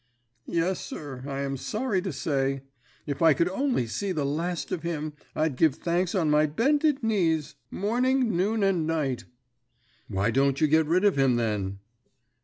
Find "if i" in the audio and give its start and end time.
3.05-3.35